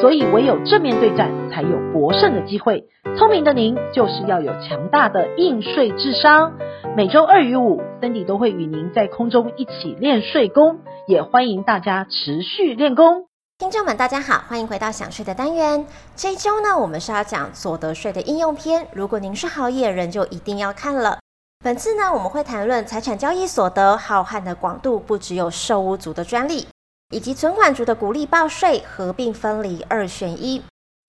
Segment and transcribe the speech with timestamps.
[0.00, 2.84] 所以唯有正面对战，才有博胜的机会。
[3.16, 6.52] 聪明的您，就是要有强大的应税智商。
[6.94, 13.26] 每周二与五，Cindy 都会与您在空中一起练税功，也欢迎大家持续练功。
[13.58, 15.86] 听众们，大家好，欢迎回到想税的单元。
[16.14, 18.86] 这一周呢，我们是要讲所得税的应用篇。
[18.92, 21.20] 如果您是好野人，就一定要看了。
[21.64, 26.66] 本次呢，我们会谈论财产交易所得浩瀚的广度，不只有寿屋族的专利，
[27.10, 30.62] 以及存款族的股利报税合并分离二选一。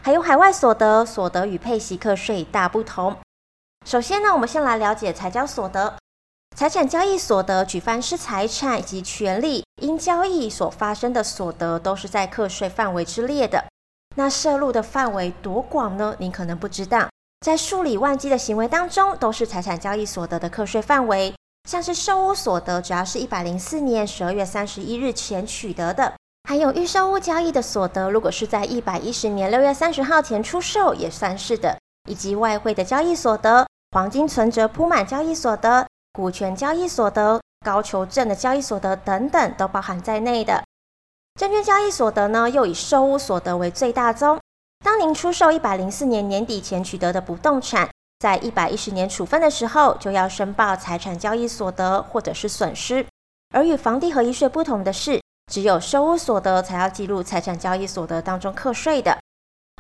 [0.04, 3.18] 还有海外所得，所得与配息课税大不同。
[3.86, 5.96] 首先呢，我们先来了解财交所得。
[6.56, 13.66] 财产交易所得，举凡是财产以及权利因交易所发生的所得，都是在课税范围之列的。
[14.16, 16.16] 那涉入的范围多广呢？
[16.20, 17.10] 您可能不知道，
[17.42, 21.34] 在数以万计的行为当中，都是财产交易所得的课税范围。
[21.68, 26.14] 像是寿屋所得，只要是一百零四年十二月三十一日前取得的。
[26.48, 31.78] 还有预售屋交易的所得，如果是在一百一十年六月三十号前出售，也算是的；
[32.10, 40.64] 以及外汇的交易所得、黄金存折铺满交易所得、股权交易所得、高球证的交易所得等等，都包含在内的。
[41.38, 44.40] 证券交易所得呢，又以寿屋所得为最大宗。
[44.86, 53.06] 当您出售一百零四年年底前取得的不动产，在一百一十年处分的时候，就要申报财产交易所得或者是损失。
[53.54, 59.20] 而与房地合一税不同的是，只有收屋所得才要记录财产交易所得当中课税的，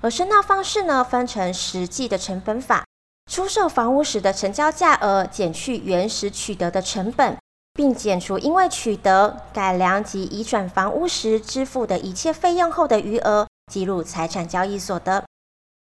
[0.01, 2.85] 而申报方式呢，分成实际的成本法，
[3.29, 7.35] 出售房屋时的成交价额减去原始取得的成本，
[7.73, 15.25] 并减除因为取得、改良及移转房屋时支付的一切费用后的余额，记录财产交易所得。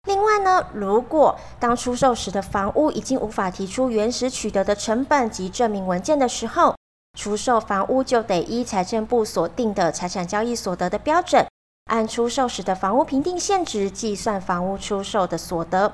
[0.07, 6.75] 另外呢，如果当出售时的房屋已经无法提出原始取得的成本及证明文件的时候，
[7.19, 11.47] 出售房屋就得依财政部所定的财产交易所得的标准，
[11.87, 15.93] 按出售时的房屋评定现值计算房屋出售的所得。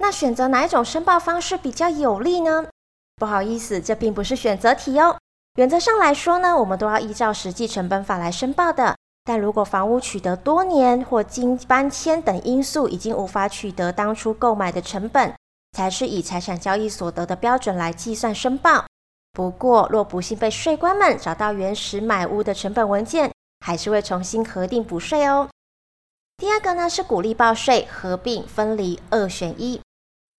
[0.00, 2.66] 那选择哪一种申报方式比较有利呢？
[3.16, 5.16] 不好意思，这并不是选择题哦。
[5.54, 8.96] 原则上来说呢，我们都要依照实际成本法来申报的。
[9.24, 15.34] 但如果房屋取得多年或经搬迁等因素已经无法取得当初购买的成本，
[15.72, 18.84] 才是以财产交易所得的标准来计算申报。
[19.32, 23.32] 不过，若不幸被税官们找到原始买屋的成本文件，
[23.64, 25.48] 还是会重新核定补税哦。
[26.36, 29.80] 第二个呢是鼓励报税合并分离二选一。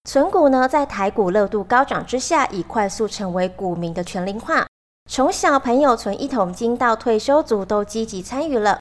[0.08, 4.68] 存股呢在台股热度高涨之下，已快速成为股民的全龄化。
[5.10, 8.80] 从小朋友存一桶金到退休族都积极参与了。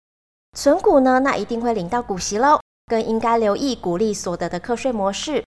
[0.57, 2.61] 存股呢，那一定会领到股息喽。
[2.87, 5.45] 更应该留意股利所得的课税模式。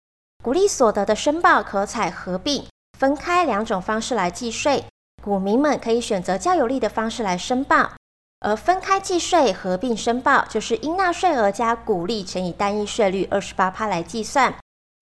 [0.42, 2.64] 股利所得的申报可采合并。
[2.98, 4.84] 分开两种方式来计税，
[5.22, 7.90] 股民们可以选择较有利的方式来申报。
[8.40, 14.52] 而分开计税、合并申报，就是应纳税额加股利乘以单一税率二十八趴来计算；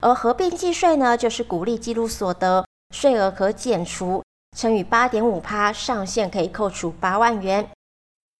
[0.02, 2.64] 而合并计税呢，就是股利计入所得，
[2.94, 4.22] 税额可减除，
[4.56, 7.69] 乘以八点五趴，上限可以扣除八万元。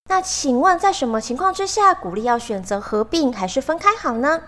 [0.09, 4.43] 那请问，在什么情况之下，股利要选择合并还是分开好呢？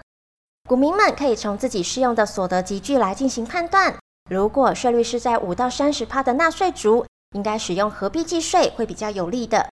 [0.69, 3.97] 股民们可以从自己适用的所得集聚来进行判断。
[4.31, 9.69] 如果税率是在五到三十趴的纳税族，应该使用合并计税会比较有利的。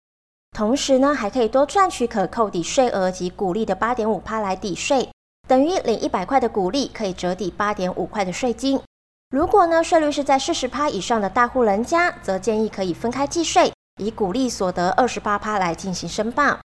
[0.52, 5.10] 同时呢，还可以多赚取可扣抵税额及股利的八点五趴来抵税，
[5.48, 8.82] 等于领一百块的股利可以折抵八点五块的税金。
[9.29, 16.57] 如果呢，税率是在四十趴以上的大户人家，则建议可以分开计税，以股利所得二十八趴来进行申报。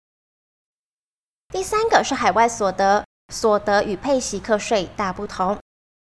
[1.53, 3.03] 第三个是海外所得，
[3.33, 5.57] 所得与配息课税大不同。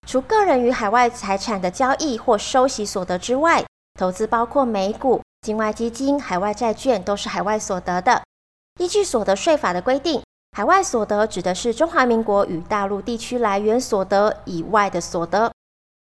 [0.06, 3.64] 除个人与海外财产的交易或收息所得之外，
[3.98, 8.22] 投资包括美股、境外基金、海外债券，都是海外所得的。
[8.78, 15.50] 依据所得税法的规定，海外所得指的是中华民国与大陆地区来源所得以外的所得。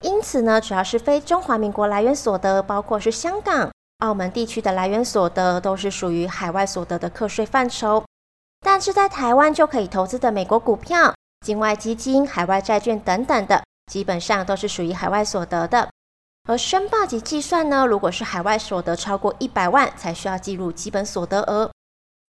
[0.06, 8.04] 因此呢，只要是非中华民国来源所得，包括是香港、澳门地区的来源所得，都是属于海外所得的课税范畴。
[8.62, 11.14] 但是在台湾就可以投资的美国股票、
[11.46, 13.64] 境外基金、海外债券等等的。
[13.92, 15.90] 基本上都是属于海外所得的，
[16.50, 21.72] 而申报及计算呢，如果是海外所得超过一百万，才需要计入基本所得额。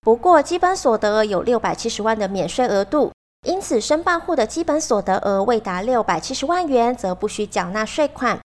[0.00, 3.12] 不过，基本所得额有六百七十万的免税额度，
[3.46, 8.38] 因此申报户的基本所得额未达六百七十万元，则不需缴纳税款。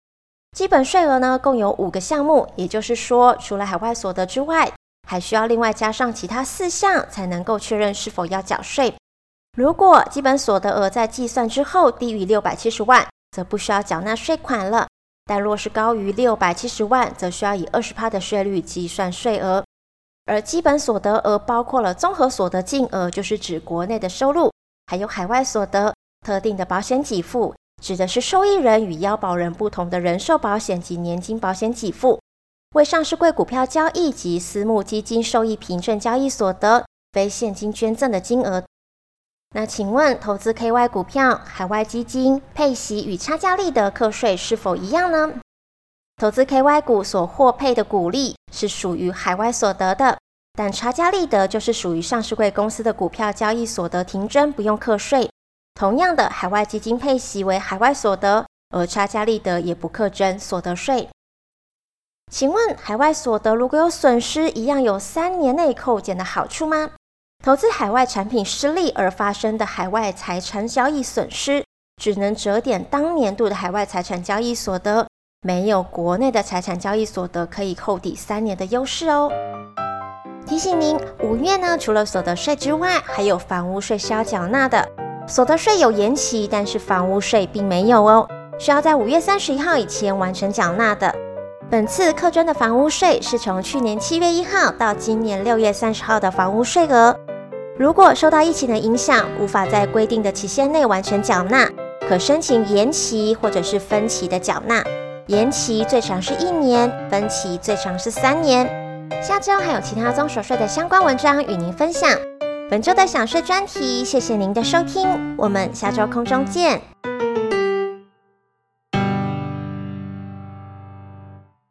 [0.56, 4.72] 基本税额呢，共有五个项目，也就是说，除了海外所得之外，
[5.06, 8.94] 还需要另外加上其他四项才能够确认是否要缴税。
[9.58, 14.86] 如果基本所得额在计算之后低于六百七十万，则不需要缴纳税款了。
[15.26, 19.62] 但若是高于六百七十万，则需要以二十趴的税率计算税额。
[20.24, 24.50] 而基本所得额包括了综合所得净额，就是指国内的收入，
[24.86, 25.94] 还有海外所得。
[26.24, 32.20] 特定的保险给付，指的是受益人与要保人不同的人寿保险及年金保险给付。
[32.74, 38.64] 为上市贵股票交易及私募基金受益凭证交易所得，非现金捐赠的金额。
[39.54, 45.34] 那请问，投资 KY 股票、海外基金配息与差价利得课税是否一样呢？
[46.16, 50.18] 投资 KY 股所获配的股利是属于海外所得的，
[50.56, 55.30] 但差价利得就是属于上市柜公司的股票交易所得停征，不用课税。
[55.74, 61.10] 同样的，海外基金配息为海外所得，而差价利得也不课征所得税。
[62.32, 66.92] 请问，海外所得如果有损失，一样有三年内扣减的好处吗？
[67.44, 71.62] 投资海外产品失利而发生的海外财产交易损失，
[72.02, 75.06] 只能折点当年度的海外财产交易所得，
[75.42, 79.30] 没有国内的财产交易所得可以扣抵三年的优势哦。
[80.46, 84.88] 提醒您，五月呢，除了所得税之外，还有房屋税需要缴纳的。
[85.26, 91.12] 所得税有延期，但是房屋税并没有哦，需要在五月三十一号以前完成缴纳的。
[91.68, 97.18] 本次课征的房屋税是从去年七月一号到今年六月三十号的房屋税额。
[97.76, 101.68] 如果受到疫情的影响，无法在规定的期限内完成缴纳，
[102.08, 104.80] 可申请延期或者是分期的缴纳。
[105.26, 108.85] 延期最长是一年，分期最长是三年。
[109.22, 112.10] 下周还有其他综所税的相关文章与您分享。
[112.70, 116.80] 本周的想税专题，谢谢您的收听，我们下周空中见。